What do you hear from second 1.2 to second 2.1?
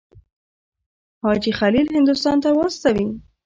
حاجي خلیل